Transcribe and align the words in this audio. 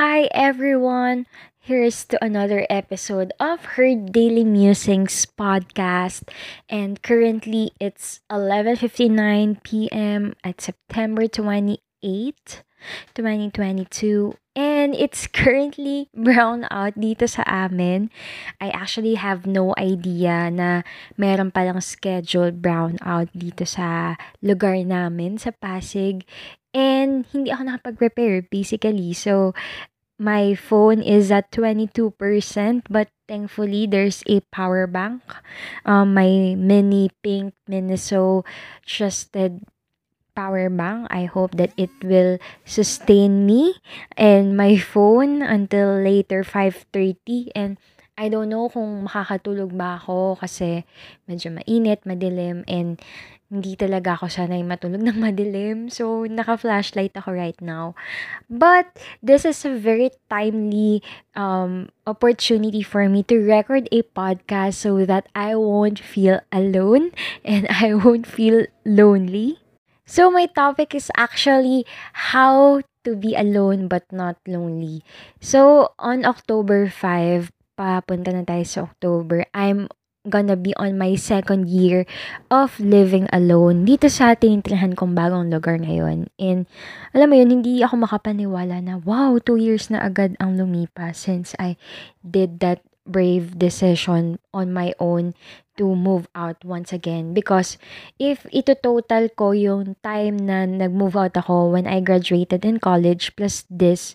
Hi 0.00 0.32
everyone! 0.32 1.28
Here's 1.60 2.08
to 2.08 2.16
another 2.24 2.64
episode 2.72 3.36
of 3.36 3.76
her 3.76 3.92
Daily 3.92 4.48
Musings 4.48 5.28
podcast. 5.28 6.24
And 6.72 6.96
currently 7.04 7.76
it's 7.76 8.24
11:59 8.32 9.60
p.m. 9.60 10.32
at 10.40 10.64
September 10.64 11.28
28, 11.28 11.84
2022. 13.12 14.40
And 14.56 14.96
it's 14.96 15.28
currently 15.36 16.08
brown 16.16 16.64
out 16.72 16.96
dito 16.96 17.28
sa 17.28 17.44
amin. 17.44 18.08
I 18.56 18.72
actually 18.72 19.20
have 19.20 19.44
no 19.44 19.76
idea 19.76 20.48
na 20.48 20.80
meron 21.20 21.52
palang 21.52 21.84
scheduled 21.84 22.64
brown 22.64 22.96
out 23.04 23.28
dito 23.36 23.68
sa 23.68 24.16
lugar 24.40 24.80
namin 24.80 25.36
sa 25.36 25.52
Pasig. 25.52 26.24
And 26.70 27.26
hindi 27.34 27.50
ako 27.50 27.62
nakapag-prepare 27.66 28.46
basically. 28.46 29.12
So, 29.12 29.52
my 30.20 30.52
phone 30.52 31.00
is 31.00 31.32
at 31.32 31.48
22%, 31.50 32.12
but 32.92 33.08
thankfully 33.24 33.88
there's 33.88 34.20
a 34.28 34.44
power 34.52 34.86
bank. 34.86 35.24
Um, 35.88 36.12
my 36.12 36.54
mini 36.54 37.08
pink 37.24 37.56
Miniso 37.64 38.44
trusted 38.84 39.64
power 40.36 40.68
bank. 40.68 41.08
I 41.08 41.24
hope 41.24 41.56
that 41.56 41.72
it 41.80 41.90
will 42.04 42.36
sustain 42.68 43.48
me 43.48 43.80
and 44.14 44.56
my 44.56 44.76
phone 44.76 45.40
until 45.40 45.98
later 45.98 46.44
5:30 46.44 47.50
and 47.56 47.80
I 48.20 48.28
don't 48.28 48.52
know 48.52 48.68
kung 48.68 49.08
makakatulog 49.08 49.72
ba 49.72 49.96
ako 49.96 50.36
kasi 50.36 50.84
medyo 51.24 51.48
mainit, 51.56 52.04
madilim 52.04 52.68
and 52.68 53.00
hindi 53.50 53.74
talaga 53.74 54.14
ako 54.14 54.30
sanay 54.30 54.62
matulog 54.62 55.02
ng 55.10 55.18
madilim. 55.18 55.90
So, 55.90 56.24
naka-flashlight 56.24 57.18
ako 57.18 57.34
right 57.34 57.58
now. 57.58 57.98
But, 58.46 58.86
this 59.18 59.42
is 59.42 59.58
a 59.66 59.74
very 59.74 60.14
timely 60.30 61.02
um, 61.34 61.90
opportunity 62.06 62.80
for 62.80 63.10
me 63.10 63.26
to 63.26 63.42
record 63.42 63.90
a 63.90 64.06
podcast 64.14 64.78
so 64.78 65.02
that 65.04 65.26
I 65.34 65.58
won't 65.58 65.98
feel 65.98 66.40
alone 66.54 67.10
and 67.44 67.66
I 67.68 67.92
won't 67.98 68.24
feel 68.24 68.70
lonely. 68.86 69.58
So, 70.06 70.30
my 70.30 70.46
topic 70.46 70.94
is 70.94 71.10
actually 71.18 71.86
how 72.30 72.82
to 73.04 73.14
be 73.18 73.34
alone 73.34 73.90
but 73.90 74.06
not 74.14 74.38
lonely. 74.46 75.02
So, 75.42 75.94
on 75.98 76.22
October 76.26 76.86
5, 76.86 77.50
papunta 77.78 78.30
na 78.34 78.44
tayo 78.46 78.64
sa 78.66 78.80
October, 78.86 79.46
I'm 79.54 79.90
gonna 80.28 80.56
be 80.56 80.76
on 80.76 81.00
my 81.00 81.16
second 81.16 81.70
year 81.72 82.04
of 82.52 82.76
living 82.76 83.24
alone 83.32 83.88
dito 83.88 84.12
sa 84.12 84.36
tinitirahan 84.36 84.92
kong 84.92 85.16
bagong 85.16 85.48
lugar 85.48 85.80
ngayon. 85.80 86.28
And 86.36 86.68
alam 87.16 87.32
mo 87.32 87.40
yun, 87.40 87.60
hindi 87.60 87.80
ako 87.80 88.04
makapaniwala 88.04 88.84
na 88.84 89.00
wow, 89.00 89.40
two 89.40 89.56
years 89.56 89.88
na 89.88 90.04
agad 90.04 90.36
ang 90.36 90.60
lumipas 90.60 91.24
since 91.24 91.56
I 91.56 91.80
did 92.20 92.60
that 92.60 92.84
brave 93.08 93.56
decision 93.56 94.38
on 94.52 94.76
my 94.76 94.92
own 95.00 95.32
to 95.80 95.96
move 95.96 96.28
out 96.36 96.60
once 96.68 96.92
again. 96.92 97.32
Because 97.32 97.80
if 98.20 98.44
ito 98.52 98.76
total 98.76 99.32
ko 99.32 99.56
yung 99.56 99.96
time 100.04 100.36
na 100.36 100.68
nag-move 100.68 101.16
out 101.16 101.32
ako 101.32 101.72
when 101.72 101.88
I 101.88 102.04
graduated 102.04 102.68
in 102.68 102.76
college 102.76 103.32
plus 103.34 103.64
this, 103.72 104.12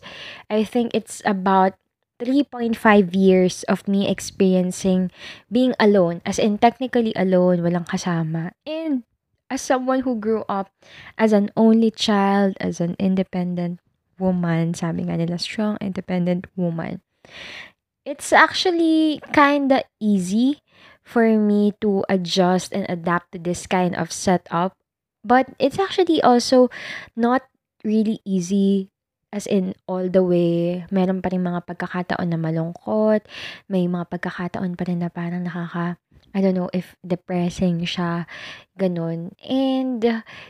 I 0.54 0.62
think 0.62 0.94
it's 0.94 1.26
about 1.26 1.74
3.5 2.20 2.80
years 3.16 3.64
of 3.68 3.88
me 3.88 4.08
experiencing 4.08 5.12
being 5.52 5.74
alone. 5.80 6.22
As 6.26 6.40
in, 6.40 6.58
technically 6.58 7.12
alone, 7.16 7.60
walang 7.60 7.88
kasama. 7.88 8.56
And 8.66 9.04
as 9.50 9.62
someone 9.62 10.02
who 10.02 10.16
grew 10.16 10.44
up 10.48 10.72
as 11.18 11.34
an 11.34 11.52
only 11.58 11.92
child, 11.92 12.56
as 12.60 12.80
an 12.80 12.96
independent 13.00 13.80
woman, 14.18 14.74
sabi 14.74 15.04
nga 15.04 15.18
nila, 15.18 15.38
strong, 15.38 15.78
independent 15.82 16.48
woman. 16.56 17.04
It's 18.06 18.32
actually 18.32 19.20
kinda 19.34 19.84
easy 20.00 20.62
for 21.04 21.26
me 21.38 21.74
to 21.82 22.06
adjust 22.08 22.74
and 22.74 22.86
adapt 22.88 23.34
to 23.34 23.40
this 23.40 23.68
kind 23.68 23.96
of 23.96 24.14
setup. 24.14 24.78
But 25.26 25.54
it's 25.58 25.82
actually 25.82 26.22
also 26.22 26.70
not 27.18 27.50
really 27.84 28.22
easy 28.26 28.90
As 29.36 29.52
in, 29.52 29.76
all 29.84 30.08
the 30.08 30.24
way, 30.24 30.88
meron 30.96 31.20
pa 31.20 31.28
rin 31.28 31.44
mga 31.44 31.68
pagkakataon 31.68 32.32
na 32.32 32.40
malungkot, 32.40 33.28
may 33.68 33.84
mga 33.84 34.08
pagkakataon 34.08 34.80
pa 34.80 34.88
rin 34.88 35.04
na 35.04 35.12
parang 35.12 35.44
nakaka 35.44 36.00
I 36.36 36.44
don't 36.44 36.60
know 36.60 36.68
if 36.76 37.00
depressing 37.00 37.88
siya, 37.88 38.28
gano'n. 38.76 39.32
And 39.40 40.04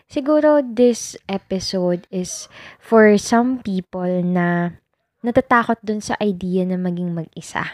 siguro 0.10 0.66
this 0.66 1.14
episode 1.30 2.10
is 2.10 2.50
for 2.82 3.22
some 3.22 3.62
people 3.62 4.10
na 4.26 4.82
natatakot 5.22 5.86
dun 5.86 6.02
sa 6.02 6.18
idea 6.18 6.66
na 6.66 6.82
maging 6.82 7.14
mag-isa. 7.14 7.70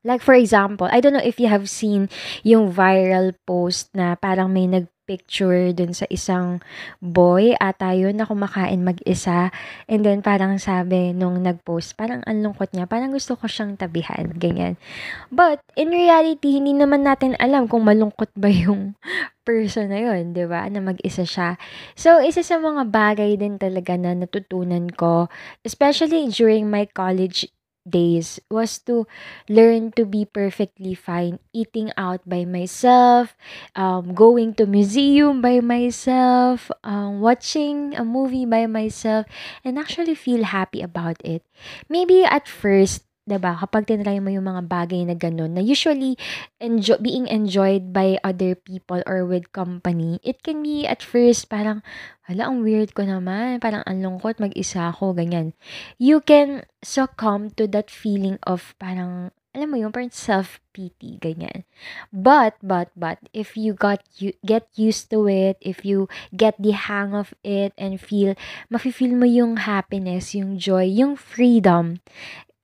Like 0.00 0.24
for 0.24 0.32
example, 0.32 0.88
I 0.88 1.04
don't 1.04 1.12
know 1.12 1.20
if 1.20 1.36
you 1.36 1.52
have 1.52 1.68
seen 1.68 2.08
yung 2.40 2.72
viral 2.72 3.36
post 3.44 3.92
na 3.92 4.16
parang 4.16 4.48
may 4.48 4.64
nag 4.64 4.88
picture 5.04 5.72
dun 5.76 5.92
sa 5.92 6.08
isang 6.08 6.64
boy 7.00 7.52
ata 7.60 7.92
yun 7.92 8.16
na 8.16 8.26
kumakain 8.26 8.80
mag-isa. 8.82 9.52
And 9.86 10.04
then 10.04 10.24
parang 10.24 10.56
sabi 10.58 11.12
nung 11.12 11.40
nag-post, 11.44 11.96
parang 11.96 12.24
ang 12.24 12.40
lungkot 12.40 12.72
niya, 12.72 12.88
parang 12.88 13.12
gusto 13.12 13.36
ko 13.36 13.44
siyang 13.44 13.76
tabihan, 13.76 14.32
ganyan. 14.36 14.80
But 15.28 15.60
in 15.76 15.92
reality, 15.92 16.58
hindi 16.58 16.72
naman 16.72 17.04
natin 17.04 17.36
alam 17.38 17.68
kung 17.68 17.84
malungkot 17.84 18.32
ba 18.36 18.48
yung 18.48 18.96
person 19.46 19.92
na 19.92 20.00
yun, 20.00 20.32
di 20.32 20.48
ba? 20.48 20.64
Na 20.72 20.80
mag-isa 20.80 21.28
siya. 21.28 21.60
So, 21.92 22.24
isa 22.24 22.40
sa 22.40 22.56
mga 22.56 22.88
bagay 22.88 23.36
din 23.36 23.60
talaga 23.60 23.94
na 24.00 24.16
natutunan 24.16 24.88
ko, 24.88 25.28
especially 25.62 26.32
during 26.32 26.72
my 26.72 26.88
college 26.88 27.52
days 27.88 28.40
was 28.50 28.78
to 28.88 29.06
learn 29.48 29.92
to 29.92 30.04
be 30.04 30.24
perfectly 30.24 30.94
fine 30.94 31.38
eating 31.52 31.92
out 31.96 32.24
by 32.28 32.44
myself, 32.44 33.36
um, 33.76 34.14
going 34.14 34.54
to 34.54 34.66
museum 34.66 35.40
by 35.40 35.60
myself, 35.60 36.70
um, 36.82 37.20
watching 37.20 37.94
a 37.96 38.04
movie 38.04 38.46
by 38.46 38.66
myself, 38.66 39.26
and 39.64 39.78
actually 39.78 40.14
feel 40.14 40.44
happy 40.44 40.80
about 40.82 41.20
it. 41.24 41.42
Maybe 41.88 42.24
at 42.24 42.48
first, 42.48 43.04
'di 43.24 43.40
ba, 43.40 43.56
kapag 43.56 43.88
tinry 43.88 44.20
mo 44.20 44.28
yung 44.28 44.44
mga 44.44 44.68
bagay 44.68 45.00
na 45.08 45.16
gano'n, 45.16 45.56
na 45.56 45.62
usually 45.64 46.16
enjoy 46.60 47.00
being 47.00 47.24
enjoyed 47.32 47.88
by 47.92 48.20
other 48.20 48.52
people 48.52 49.00
or 49.08 49.24
with 49.24 49.48
company, 49.56 50.20
it 50.20 50.44
can 50.44 50.60
be 50.60 50.84
at 50.84 51.00
first 51.00 51.48
parang, 51.48 51.80
"Hala, 52.28 52.52
ang 52.52 52.60
weird 52.60 52.92
ko 52.92 53.04
naman, 53.08 53.64
parang 53.64 53.80
ang 53.88 54.04
lungkot 54.04 54.36
mag-isa 54.40 54.92
ako," 54.92 55.16
ganyan. 55.16 55.56
You 55.96 56.20
can 56.20 56.68
succumb 56.84 57.56
to 57.56 57.64
that 57.72 57.88
feeling 57.88 58.36
of 58.44 58.76
parang, 58.76 59.32
alam 59.54 59.70
mo 59.70 59.78
yun, 59.78 59.94
parang 59.94 60.10
self-pity, 60.10 61.22
ganyan. 61.22 61.62
But, 62.10 62.58
but, 62.58 62.90
but, 62.98 63.22
if 63.30 63.54
you 63.54 63.72
got 63.72 64.02
you 64.18 64.34
get 64.42 64.66
used 64.74 65.14
to 65.14 65.30
it, 65.30 65.56
if 65.62 65.86
you 65.86 66.10
get 66.34 66.58
the 66.58 66.74
hang 66.74 67.14
of 67.14 67.32
it 67.46 67.70
and 67.78 67.96
feel, 68.02 68.34
mafi-feel 68.68 69.14
mo 69.14 69.24
yung 69.24 69.62
happiness, 69.62 70.34
yung 70.34 70.58
joy, 70.58 70.90
yung 70.90 71.14
freedom, 71.14 72.02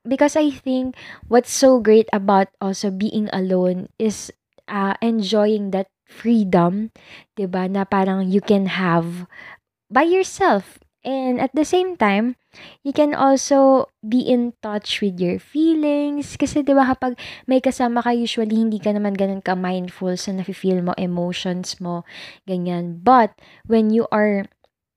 because 0.07 0.37
I 0.37 0.51
think 0.51 0.97
what's 1.29 1.53
so 1.53 1.81
great 1.81 2.09
about 2.13 2.49
also 2.61 2.91
being 2.91 3.29
alone 3.33 3.89
is 3.99 4.33
uh, 4.69 4.95
enjoying 5.03 5.71
that 5.73 5.89
freedom, 6.07 6.91
'di 7.37 7.47
ba? 7.47 7.67
Na 7.71 7.87
parang 7.87 8.27
you 8.27 8.41
can 8.43 8.67
have 8.81 9.27
by 9.91 10.07
yourself. 10.07 10.79
And 11.01 11.41
at 11.41 11.57
the 11.57 11.65
same 11.65 11.97
time, 11.97 12.37
you 12.85 12.93
can 12.93 13.17
also 13.17 13.89
be 14.05 14.21
in 14.21 14.53
touch 14.61 15.01
with 15.01 15.17
your 15.17 15.41
feelings. 15.41 16.37
Kasi 16.37 16.61
'di 16.61 16.77
ba 16.77 16.93
kapag 16.93 17.17
may 17.49 17.65
kasama 17.65 18.05
ka, 18.05 18.13
usually 18.13 18.61
hindi 18.61 18.77
ka 18.77 18.93
naman 18.93 19.17
ganun 19.17 19.41
ka-mindful 19.41 20.13
sa 20.21 20.37
nafe-feel 20.37 20.85
mo, 20.85 20.93
emotions 21.01 21.81
mo, 21.81 22.05
ganyan. 22.45 23.01
But 23.01 23.33
when 23.65 23.89
you 23.89 24.05
are 24.13 24.45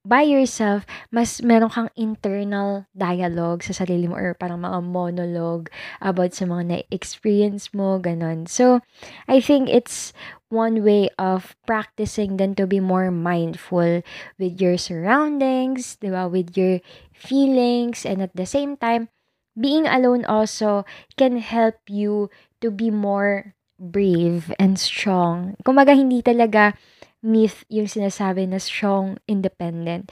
by 0.04 0.28
yourself, 0.28 0.84
mas 1.10 1.40
meron 1.40 1.72
kang 1.72 1.90
internal 1.96 2.84
dialogue 2.92 3.64
sa 3.64 3.72
sarili 3.72 4.12
mo 4.12 4.20
or 4.20 4.36
parang 4.36 4.60
mga 4.60 4.84
monologue 4.84 5.72
about 6.04 6.36
sa 6.36 6.44
mga 6.44 6.64
na-experience 6.68 7.72
mo, 7.72 7.98
ganon. 8.04 8.44
So, 8.44 8.84
I 9.32 9.40
think 9.40 9.72
it's 9.72 10.12
one 10.52 10.84
way 10.84 11.08
of 11.16 11.56
practicing 11.64 12.36
then 12.36 12.54
to 12.60 12.68
be 12.68 12.84
more 12.84 13.10
mindful 13.10 14.04
with 14.36 14.60
your 14.60 14.76
surroundings, 14.76 15.96
di 15.98 16.12
ba? 16.12 16.28
With 16.28 16.54
your 16.60 16.84
feelings 17.16 18.04
and 18.04 18.20
at 18.20 18.36
the 18.36 18.46
same 18.46 18.76
time, 18.76 19.08
being 19.56 19.88
alone 19.88 20.28
also 20.28 20.84
can 21.16 21.40
help 21.40 21.80
you 21.88 22.28
to 22.60 22.70
be 22.70 22.92
more 22.92 23.56
brave 23.80 24.54
and 24.60 24.78
strong. 24.78 25.56
Kumaga 25.66 25.96
hindi 25.96 26.22
talaga 26.22 26.78
myth 27.24 27.64
yung 27.72 27.88
sinasabi 27.88 28.46
na 28.46 28.60
strong, 28.60 29.18
independent. 29.26 30.12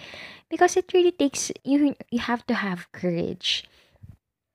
Because 0.49 0.79
it 0.79 0.89
really 0.95 1.11
takes, 1.11 1.51
you, 1.63 1.93
you 2.09 2.19
have 2.19 2.47
to 2.47 2.55
have 2.55 2.91
courage. 2.91 3.67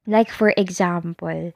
Like 0.07 0.33
for 0.33 0.55
example, 0.57 1.53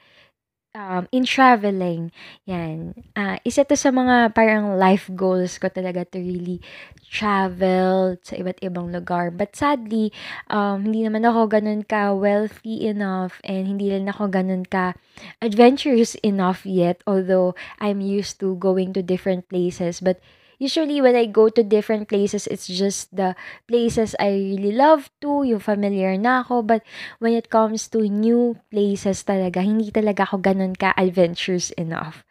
um, 0.74 1.08
in 1.10 1.24
traveling, 1.24 2.12
yan. 2.46 2.94
Uh, 3.16 3.38
isa 3.44 3.64
to 3.66 3.74
sa 3.74 3.90
mga 3.90 4.34
parang 4.34 4.78
life 4.78 5.10
goals 5.14 5.58
ko 5.58 5.66
talaga 5.70 6.06
to 6.06 6.18
really 6.18 6.62
travel 7.10 8.14
sa 8.22 8.38
iba't 8.38 8.62
ibang 8.62 8.94
lugar. 8.94 9.34
But 9.34 9.58
sadly, 9.58 10.14
um, 10.46 10.86
hindi 10.86 11.02
naman 11.02 11.26
ako 11.26 11.50
ganun 11.50 11.82
ka 11.82 12.14
wealthy 12.14 12.86
enough 12.86 13.42
and 13.42 13.66
hindi 13.66 13.90
rin 13.90 14.06
ako 14.06 14.30
ganun 14.30 14.62
ka 14.66 14.94
adventurous 15.42 16.14
enough 16.22 16.62
yet. 16.62 17.02
Although 17.06 17.58
I'm 17.82 17.98
used 17.98 18.38
to 18.40 18.54
going 18.62 18.94
to 18.94 19.02
different 19.02 19.50
places. 19.50 19.98
But 19.98 20.22
usually 20.60 21.00
when 21.00 21.16
I 21.16 21.24
go 21.26 21.48
to 21.48 21.64
different 21.64 22.06
places, 22.06 22.46
it's 22.46 22.68
just 22.68 23.08
the 23.10 23.34
places 23.66 24.14
I 24.20 24.30
really 24.36 24.76
love 24.76 25.08
to, 25.24 25.42
yung 25.42 25.64
familiar 25.64 26.14
na 26.20 26.44
ako. 26.44 26.62
But 26.62 26.84
when 27.18 27.32
it 27.32 27.48
comes 27.48 27.88
to 27.96 28.04
new 28.04 28.60
places 28.68 29.24
talaga, 29.24 29.64
hindi 29.64 29.88
talaga 29.90 30.28
ako 30.28 30.44
ganun 30.44 30.76
ka-adventures 30.76 31.72
enough. 31.80 32.22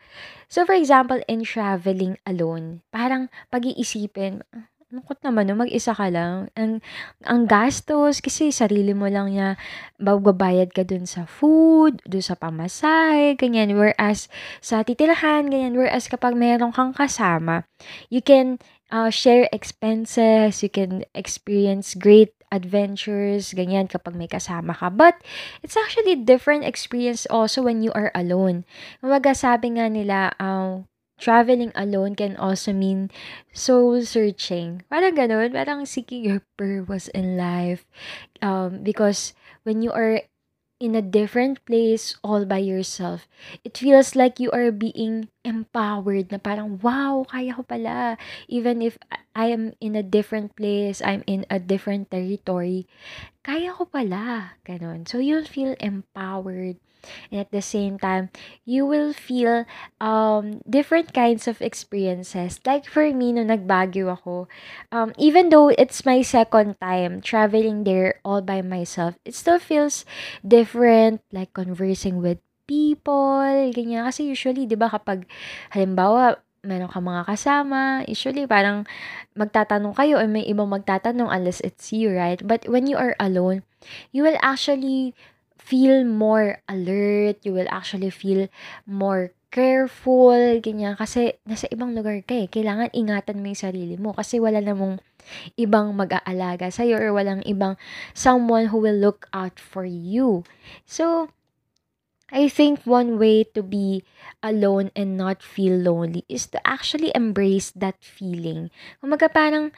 So, 0.50 0.66
for 0.66 0.74
example, 0.74 1.22
in 1.30 1.46
traveling 1.46 2.18
alone, 2.26 2.82
parang 2.90 3.30
pag-iisipin, 3.54 4.42
Lungkot 4.90 5.22
naman 5.22 5.46
'no, 5.46 5.54
mag-isa 5.54 5.94
ka 5.94 6.10
lang. 6.10 6.50
Ang 6.58 6.82
ang 7.22 7.46
gastos 7.46 8.26
kasi 8.26 8.50
sarili 8.50 8.98
mo 8.98 9.06
lang 9.06 9.30
niya 9.30 9.54
magbabayad 10.02 10.74
ka 10.74 10.82
dun 10.82 11.06
sa 11.06 11.30
food, 11.30 12.02
dun 12.10 12.26
sa 12.26 12.34
pamasahe, 12.34 13.38
ganyan. 13.38 13.78
Whereas 13.78 14.34
sa 14.66 14.82
titirahan, 14.82 15.54
ganyan. 15.54 15.78
Whereas 15.78 16.10
kapag 16.10 16.34
meron 16.34 16.74
kang 16.74 16.98
kasama, 16.98 17.70
you 18.10 18.26
can, 18.26 18.58
uh, 18.90 19.14
share 19.14 19.46
expenses, 19.54 20.66
you 20.66 20.74
can 20.74 21.06
experience 21.14 21.94
great 21.94 22.34
adventures, 22.50 23.54
ganyan 23.54 23.86
kapag 23.86 24.18
may 24.18 24.26
kasama 24.26 24.74
ka. 24.74 24.90
But 24.90 25.22
it's 25.62 25.78
actually 25.78 26.18
different 26.18 26.66
experience 26.66 27.30
also 27.30 27.62
when 27.62 27.86
you 27.86 27.94
are 27.94 28.10
alone. 28.18 28.66
Kumbaga 29.06 29.38
sabi 29.38 29.78
nga 29.78 29.86
nila, 29.86 30.34
um 30.42 30.90
traveling 31.20 31.72
alone 31.76 32.16
can 32.16 32.36
also 32.40 32.74
mean 32.74 33.12
soul 33.54 34.02
searching. 34.02 34.82
Parang 34.90 35.14
ganun, 35.14 35.52
parang 35.52 35.86
seeking 35.86 36.24
your 36.24 36.42
purpose 36.58 37.08
in 37.12 37.38
life. 37.38 37.86
Um, 38.42 38.82
because 38.82 39.36
when 39.64 39.84
you 39.84 39.92
are 39.92 40.24
in 40.80 40.96
a 40.96 41.04
different 41.04 41.60
place 41.68 42.16
all 42.24 42.48
by 42.48 42.58
yourself, 42.64 43.28
it 43.68 43.78
feels 43.78 44.16
like 44.16 44.40
you 44.40 44.50
are 44.56 44.72
being 44.72 45.28
empowered 45.44 46.32
na 46.32 46.40
parang, 46.40 46.80
wow, 46.80 47.28
kaya 47.28 47.52
ko 47.54 47.68
pala. 47.68 48.16
Even 48.48 48.80
if 48.82 48.96
I 49.36 49.52
am 49.52 49.76
in 49.84 50.00
a 50.00 50.04
different 50.04 50.56
place, 50.56 51.04
I'm 51.04 51.28
in 51.28 51.44
a 51.52 51.60
different 51.60 52.10
territory, 52.10 52.88
kaya 53.44 53.76
ko 53.76 53.92
pala. 53.92 54.56
Ganon. 54.64 55.04
So, 55.04 55.20
you'll 55.20 55.48
feel 55.48 55.76
empowered 55.84 56.80
and 57.32 57.40
at 57.42 57.52
the 57.52 57.62
same 57.62 57.98
time 57.98 58.30
you 58.66 58.86
will 58.86 59.14
feel 59.14 59.66
um 60.00 60.62
different 60.70 61.14
kinds 61.14 61.48
of 61.48 61.62
experiences. 61.62 62.60
Like 62.66 62.86
for 62.88 63.08
me 63.14 63.34
no 63.34 63.44
nagbagyo 63.46 64.14
ako. 64.20 64.48
Um 64.92 65.14
even 65.18 65.50
though 65.50 65.70
it's 65.70 66.06
my 66.06 66.22
second 66.22 66.80
time 66.80 67.22
traveling 67.22 67.84
there 67.84 68.20
all 68.24 68.42
by 68.42 68.62
myself 68.62 69.16
it 69.26 69.36
still 69.36 69.60
feels 69.60 70.06
different 70.46 71.22
like 71.32 71.54
conversing 71.54 72.22
with 72.22 72.40
people 72.70 73.74
ganyan. 73.74 74.06
Kasi 74.06 74.30
usually 74.30 74.70
'di 74.70 74.78
ba 74.78 74.92
kapag 74.94 75.26
halimbawa 75.74 76.40
meron 76.64 76.92
ka 76.92 77.00
mga 77.00 77.24
kasama, 77.24 78.04
usually 78.08 78.44
parang 78.44 78.84
magtatanong 79.36 79.96
kayo 79.96 80.20
or 80.20 80.28
may 80.28 80.44
ibang 80.44 80.68
magtatanong 80.68 81.32
unless 81.32 81.64
it's 81.64 81.96
you, 81.96 82.12
right? 82.12 82.44
But 82.44 82.68
when 82.68 82.88
you 82.88 83.00
are 83.00 83.16
alone, 83.20 83.64
you 84.12 84.28
will 84.28 84.36
actually 84.44 85.16
feel 85.70 86.02
more 86.02 86.66
alert, 86.66 87.46
you 87.46 87.54
will 87.54 87.70
actually 87.70 88.10
feel 88.10 88.50
more 88.90 89.30
careful, 89.54 90.34
ganyan. 90.66 90.98
Kasi 90.98 91.38
nasa 91.46 91.70
ibang 91.70 91.94
lugar 91.94 92.26
ka 92.26 92.34
eh. 92.34 92.50
Kailangan 92.50 92.90
ingatan 92.98 93.42
mo 93.42 93.54
yung 93.54 93.62
sarili 93.62 93.96
mo 94.02 94.18
kasi 94.18 94.42
wala 94.42 94.58
namang 94.66 94.98
ibang 95.62 95.94
mag-aalaga 95.94 96.74
sa'yo 96.74 96.98
or 96.98 97.14
walang 97.14 97.46
ibang 97.46 97.78
someone 98.18 98.74
who 98.74 98.82
will 98.82 98.98
look 98.98 99.30
out 99.30 99.62
for 99.62 99.86
you. 99.86 100.42
So, 100.90 101.30
I 102.32 102.48
think 102.48 102.86
one 102.86 103.18
way 103.18 103.44
to 103.56 103.62
be 103.62 104.04
alone 104.42 104.92
and 104.96 105.18
not 105.18 105.42
feel 105.42 105.76
lonely 105.78 106.26
is 106.30 106.48
to 106.54 106.60
actually 106.66 107.12
embrace 107.14 107.72
that 107.76 108.00
feeling. 108.00 108.70
Kumaga 109.04 109.34
parang, 109.34 109.72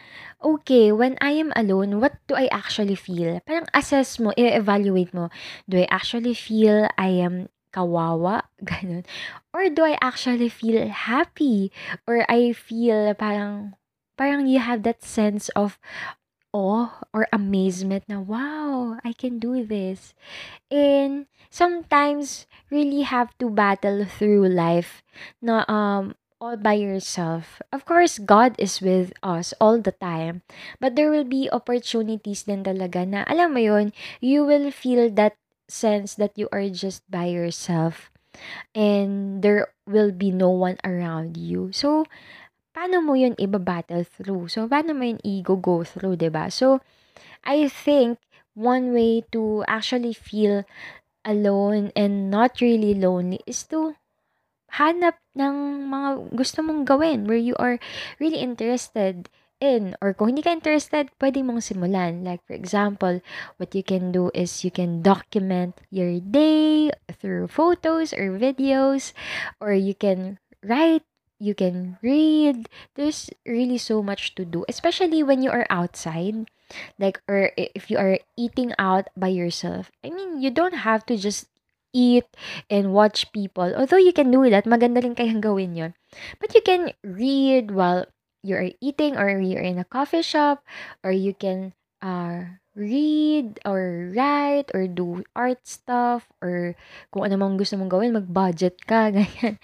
okay, 0.44 0.92
when 0.92 1.18
I 1.22 1.32
am 1.40 1.52
alone, 1.56 2.00
what 2.00 2.20
do 2.28 2.36
I 2.36 2.48
actually 2.52 2.96
feel? 2.96 3.40
Parang 3.48 3.68
assess 3.74 4.20
mo, 4.20 4.36
i-evaluate 4.38 5.14
mo. 5.14 5.30
Do 5.68 5.80
I 5.80 5.88
actually 5.90 6.34
feel 6.34 6.88
I 6.98 7.24
am 7.24 7.50
kawawa? 7.74 8.44
Ganun. 8.64 9.08
Or 9.54 9.70
do 9.72 9.84
I 9.84 9.98
actually 10.02 10.50
feel 10.50 10.88
happy? 10.88 11.72
Or 12.08 12.28
I 12.30 12.54
feel 12.54 13.16
parang, 13.16 13.74
parang 14.18 14.46
you 14.48 14.60
have 14.60 14.84
that 14.84 15.04
sense 15.04 15.50
of 15.56 15.80
awe 16.54 17.04
or 17.14 17.28
amazement 17.32 18.04
na, 18.08 18.20
wow, 18.20 18.98
I 19.04 19.14
can 19.14 19.40
do 19.40 19.64
this. 19.66 20.14
And 20.72 21.28
sometimes 21.50 22.48
really 22.72 23.04
have 23.04 23.36
to 23.40 23.50
battle 23.50 24.06
through 24.06 24.48
life 24.48 25.04
na 25.42 25.64
um 25.68 26.16
all 26.42 26.58
by 26.58 26.74
yourself. 26.74 27.62
Of 27.72 27.86
course, 27.86 28.18
God 28.18 28.58
is 28.58 28.82
with 28.82 29.14
us 29.22 29.54
all 29.62 29.78
the 29.78 29.94
time. 29.94 30.42
But 30.82 30.98
there 30.98 31.14
will 31.14 31.28
be 31.28 31.48
opportunities 31.54 32.44
din 32.50 32.66
talaga 32.66 33.06
na, 33.06 33.22
alam 33.30 33.54
mo 33.54 33.62
yun, 33.62 33.94
you 34.20 34.44
will 34.44 34.74
feel 34.74 35.14
that 35.14 35.38
sense 35.70 36.18
that 36.18 36.34
you 36.36 36.50
are 36.52 36.66
just 36.74 37.06
by 37.08 37.30
yourself. 37.30 38.10
And 38.74 39.44
there 39.44 39.70
will 39.86 40.12
be 40.12 40.32
no 40.32 40.50
one 40.50 40.80
around 40.84 41.38
you. 41.38 41.70
So, 41.76 42.08
paano 42.72 43.04
mo 43.04 43.14
yun 43.16 43.36
iba-battle 43.36 44.04
through? 44.04 44.52
So, 44.52 44.68
paano 44.68 44.96
mo 44.96 45.04
yun 45.08 45.22
i-go 45.24 45.84
through, 45.84 46.18
ba? 46.32 46.50
So, 46.50 46.80
I 47.44 47.68
think 47.68 48.20
one 48.56 48.92
way 48.92 49.24
to 49.32 49.64
actually 49.68 50.14
feel 50.14 50.64
alone 51.24 51.92
and 51.96 52.32
not 52.32 52.60
really 52.60 52.94
lonely 52.98 53.40
is 53.46 53.64
to 53.70 53.96
hanap 54.80 55.20
ng 55.36 55.88
mga 55.92 56.10
gusto 56.32 56.64
mong 56.64 56.88
gawin 56.88 57.28
where 57.28 57.40
you 57.40 57.56
are 57.60 57.78
really 58.18 58.40
interested 58.40 59.28
in 59.62 59.94
or 60.02 60.16
kung 60.18 60.34
hindi 60.34 60.42
ka 60.42 60.56
interested, 60.58 61.14
pwede 61.22 61.46
mong 61.46 61.62
simulan. 61.62 62.26
Like 62.26 62.42
for 62.48 62.58
example, 62.58 63.22
what 63.62 63.76
you 63.78 63.86
can 63.86 64.10
do 64.10 64.34
is 64.34 64.66
you 64.66 64.74
can 64.74 65.06
document 65.06 65.78
your 65.94 66.18
day 66.20 66.90
through 67.22 67.54
photos 67.54 68.12
or 68.12 68.34
videos 68.36 69.14
or 69.62 69.78
you 69.78 69.94
can 69.94 70.42
write 70.66 71.06
you 71.42 71.58
can 71.58 71.98
read. 72.06 72.70
There's 72.94 73.34
really 73.50 73.82
so 73.82 74.06
much 74.06 74.38
to 74.38 74.46
do, 74.46 74.64
especially 74.70 75.26
when 75.26 75.42
you 75.42 75.50
are 75.50 75.66
outside. 75.74 76.46
Like, 77.02 77.20
or 77.28 77.52
if 77.58 77.90
you 77.90 77.98
are 77.98 78.22
eating 78.38 78.72
out 78.78 79.10
by 79.18 79.34
yourself. 79.34 79.92
I 80.06 80.14
mean, 80.14 80.40
you 80.40 80.54
don't 80.54 80.86
have 80.88 81.04
to 81.10 81.18
just 81.18 81.50
eat 81.92 82.30
and 82.70 82.94
watch 82.94 83.34
people. 83.34 83.74
Although 83.76 84.00
you 84.00 84.14
can 84.14 84.32
do 84.32 84.48
that, 84.54 84.70
maganda 84.70 85.04
rin 85.04 85.18
kayang 85.18 85.42
gawin 85.42 85.76
yon. 85.76 85.92
But 86.40 86.54
you 86.56 86.62
can 86.62 86.94
read 87.04 87.74
while 87.74 88.06
you're 88.46 88.72
eating 88.80 89.18
or 89.18 89.28
you're 89.42 89.66
in 89.66 89.82
a 89.82 89.90
coffee 89.90 90.24
shop 90.24 90.64
or 91.04 91.12
you 91.12 91.34
can 91.34 91.74
uh, 92.02 92.61
read 92.76 93.60
or 93.68 94.12
write 94.16 94.72
or 94.72 94.88
do 94.88 95.24
art 95.36 95.60
stuff 95.68 96.28
or 96.40 96.76
kung 97.12 97.28
ano 97.28 97.36
mang 97.36 97.60
gusto 97.60 97.76
mong 97.76 97.92
gawin, 97.92 98.16
mag-budget 98.16 98.80
ka, 98.88 99.10
ganyan. 99.16 99.60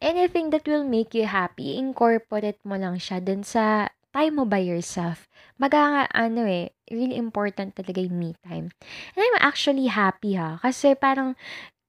Anything 0.00 0.48
that 0.50 0.64
will 0.64 0.84
make 0.84 1.12
you 1.12 1.28
happy, 1.28 1.76
incorporate 1.76 2.60
mo 2.64 2.80
lang 2.80 2.96
siya 2.96 3.20
dun 3.20 3.44
sa 3.44 3.92
time 4.16 4.40
mo 4.40 4.44
by 4.48 4.64
yourself. 4.64 5.28
Maga 5.60 6.08
ano 6.08 6.48
eh, 6.48 6.72
really 6.88 7.20
important 7.20 7.76
talaga 7.76 8.00
yung 8.00 8.16
me 8.16 8.30
time. 8.40 8.72
And 9.12 9.20
I'm 9.20 9.38
actually 9.44 9.92
happy 9.92 10.40
ha, 10.40 10.56
kasi 10.64 10.96
parang 10.96 11.36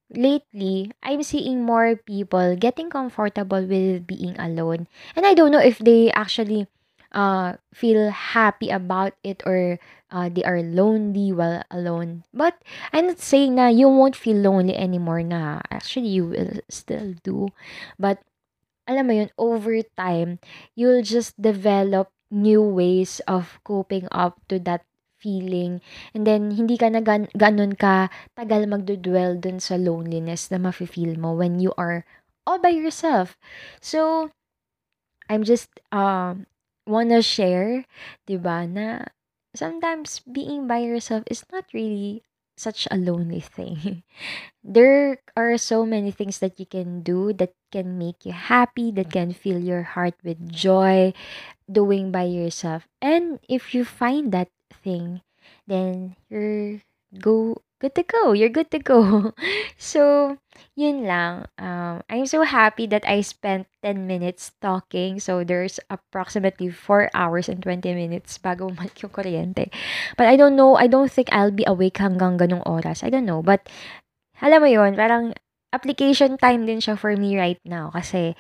lately, 0.10 0.92
I'm 1.06 1.22
seeing 1.24 1.64
more 1.64 1.96
people 1.96 2.58
getting 2.58 2.90
comfortable 2.90 3.62
with 3.62 4.10
being 4.10 4.36
alone. 4.42 4.90
And 5.16 5.24
I 5.26 5.38
don't 5.38 5.54
know 5.54 5.62
if 5.62 5.78
they 5.80 6.12
actually 6.12 6.68
uh, 7.12 7.58
feel 7.74 8.10
happy 8.12 8.70
about 8.70 9.14
it 9.24 9.42
or 9.46 9.80
uh, 10.12 10.30
they 10.30 10.44
are 10.44 10.62
lonely 10.62 11.32
while 11.32 11.64
alone. 11.72 12.24
But 12.34 12.62
I'm 12.94 13.08
not 13.08 13.20
saying 13.20 13.56
na 13.56 13.68
you 13.68 13.90
won't 13.90 14.16
feel 14.16 14.38
lonely 14.38 14.76
anymore 14.76 15.24
na. 15.24 15.62
Actually, 15.72 16.10
you 16.10 16.26
will 16.28 16.62
still 16.70 17.14
do. 17.24 17.50
But 17.98 18.20
alam 18.90 19.08
mo 19.08 19.14
yun, 19.14 19.32
over 19.38 19.74
time, 19.98 20.40
you'll 20.76 21.06
just 21.06 21.38
develop 21.40 22.10
new 22.32 22.62
ways 22.62 23.22
of 23.30 23.60
coping 23.64 24.08
up 24.12 24.42
to 24.50 24.58
that 24.66 24.86
feeling. 25.22 25.82
And 26.14 26.26
then, 26.26 26.52
hindi 26.58 26.78
ka 26.78 26.90
na 26.90 27.02
gan- 27.04 27.32
ganun 27.38 27.78
ka 27.78 28.10
tagal 28.38 28.66
magdudwell 28.70 29.38
dun 29.42 29.60
sa 29.62 29.76
loneliness 29.78 30.50
na 30.50 30.58
mafe-feel 30.62 31.18
mo 31.20 31.36
when 31.38 31.60
you 31.62 31.74
are 31.78 32.06
all 32.48 32.58
by 32.58 32.74
yourself. 32.74 33.38
So, 33.82 34.32
I'm 35.30 35.44
just 35.46 35.70
um 35.94 36.49
wanna 36.90 37.22
share, 37.22 37.86
'di 38.26 38.42
ba, 38.42 38.66
na 38.66 39.06
sometimes 39.54 40.20
being 40.26 40.66
by 40.66 40.82
yourself 40.82 41.24
is 41.30 41.46
not 41.54 41.70
really 41.74 42.26
such 42.60 42.92
a 42.92 43.00
lonely 43.00 43.40
thing. 43.40 44.04
there 44.64 45.24
are 45.40 45.56
so 45.56 45.88
many 45.88 46.12
things 46.12 46.44
that 46.44 46.60
you 46.60 46.68
can 46.68 47.00
do 47.00 47.32
that 47.40 47.56
can 47.72 47.96
make 47.96 48.28
you 48.28 48.36
happy, 48.36 48.92
that 48.92 49.08
mm. 49.08 49.16
can 49.16 49.30
fill 49.32 49.64
your 49.64 49.96
heart 49.96 50.20
with 50.28 50.52
joy 50.52 51.16
doing 51.72 52.12
by 52.12 52.28
yourself. 52.28 52.84
And 53.00 53.40
if 53.48 53.72
you 53.74 53.86
find 53.88 54.36
that 54.36 54.52
thing, 54.68 55.22
then 55.68 56.20
you're 56.28 56.84
go 57.16 57.64
good 57.80 57.96
to 57.96 58.04
go. 58.04 58.36
You're 58.36 58.54
good 58.54 58.70
to 58.72 58.80
go. 58.80 59.32
so, 59.80 60.36
yun 60.76 61.08
lang. 61.08 61.48
Um, 61.58 62.04
I'm 62.12 62.28
so 62.28 62.44
happy 62.44 62.86
that 62.92 63.08
I 63.08 63.22
spent 63.22 63.68
10 63.82 64.06
minutes 64.06 64.52
talking. 64.62 65.20
So, 65.20 65.44
there's 65.44 65.80
approximately 65.90 66.70
4 66.70 67.10
hours 67.16 67.48
and 67.48 67.64
20 67.64 67.96
minutes 67.96 68.38
bago 68.38 68.68
umalik 68.72 69.00
yung 69.02 69.16
kuryente. 69.16 69.72
But 70.20 70.28
I 70.28 70.36
don't 70.36 70.60
know. 70.60 70.76
I 70.76 70.88
don't 70.88 71.10
think 71.12 71.32
I'll 71.32 71.56
be 71.56 71.66
awake 71.66 71.98
hanggang 71.98 72.38
ganong 72.38 72.68
oras. 72.68 73.02
I 73.02 73.10
don't 73.10 73.26
know. 73.26 73.42
But, 73.42 73.66
alam 74.44 74.62
mo 74.62 74.70
yun, 74.70 75.00
parang 75.00 75.34
application 75.72 76.36
time 76.38 76.68
din 76.68 76.84
siya 76.84 77.00
for 77.00 77.16
me 77.16 77.40
right 77.40 77.60
now. 77.64 77.90
Kasi, 77.96 78.36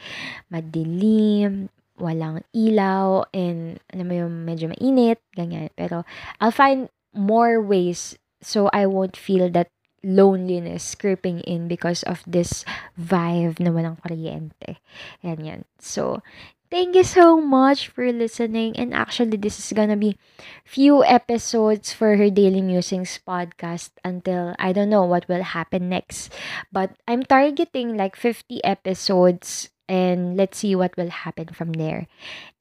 madilim, 0.51 1.71
walang 1.95 2.43
ilaw, 2.51 3.27
and 3.31 3.79
alam 3.91 4.05
mo 4.07 4.13
yung 4.15 4.35
medyo 4.43 4.71
mainit, 4.71 5.23
ganyan. 5.35 5.71
Pero, 5.79 6.03
I'll 6.43 6.55
find 6.55 6.91
more 7.15 7.59
ways 7.63 8.19
so 8.41 8.69
I 8.73 8.85
won't 8.85 9.17
feel 9.17 9.49
that 9.51 9.69
loneliness 10.03 10.95
creeping 10.95 11.41
in 11.41 11.67
because 11.67 12.03
of 12.03 12.23
this 12.25 12.63
vibe 12.95 13.59
na 13.59 13.71
walang 13.71 13.99
kuryente. 13.99 14.79
Yan 15.23 15.43
yan. 15.43 15.61
So, 15.79 16.23
thank 16.71 16.95
you 16.95 17.03
so 17.03 17.39
much 17.41 17.91
for 17.91 18.07
listening. 18.11 18.79
And 18.79 18.95
actually, 18.95 19.35
this 19.35 19.59
is 19.59 19.75
gonna 19.75 19.99
be 19.99 20.15
few 20.63 21.03
episodes 21.03 21.91
for 21.91 22.15
her 22.15 22.31
Daily 22.31 22.63
Musings 22.63 23.19
podcast 23.19 23.91
until 24.03 24.55
I 24.57 24.71
don't 24.71 24.91
know 24.91 25.03
what 25.03 25.27
will 25.27 25.43
happen 25.43 25.89
next. 25.91 26.31
But 26.71 26.95
I'm 27.07 27.23
targeting 27.23 27.97
like 27.97 28.15
50 28.15 28.63
episodes 28.63 29.69
and 29.89 30.37
let's 30.37 30.61
see 30.61 30.77
what 30.77 30.95
will 30.95 31.09
happen 31.09 31.49
from 31.49 31.73
there. 31.73 32.05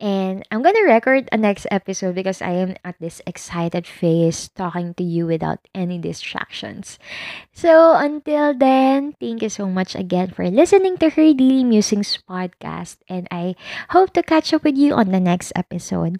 And 0.01 0.43
I'm 0.51 0.65
gonna 0.65 0.89
record 0.89 1.29
a 1.31 1.37
next 1.37 1.69
episode 1.71 2.17
because 2.17 2.41
I 2.41 2.57
am 2.57 2.75
at 2.83 2.97
this 2.99 3.21
excited 3.29 3.87
phase 3.87 4.49
talking 4.57 4.95
to 4.97 5.05
you 5.05 5.29
without 5.29 5.61
any 5.77 6.01
distractions. 6.01 6.99
So 7.53 7.95
until 7.95 8.57
then, 8.57 9.15
thank 9.21 9.43
you 9.45 9.53
so 9.53 9.69
much 9.69 9.95
again 9.95 10.33
for 10.33 10.49
listening 10.49 10.97
to 11.05 11.11
her 11.13 11.29
Daily 11.37 11.63
Musings 11.63 12.17
podcast, 12.25 13.05
and 13.07 13.29
I 13.31 13.55
hope 13.93 14.17
to 14.17 14.25
catch 14.25 14.57
up 14.57 14.65
with 14.65 14.81
you 14.81 14.97
on 14.97 15.13
the 15.13 15.21
next 15.21 15.53
episode. 15.55 16.19